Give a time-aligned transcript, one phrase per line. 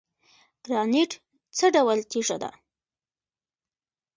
[0.65, 1.11] ګرانیټ
[1.57, 2.51] څه ډول تیږه ده؟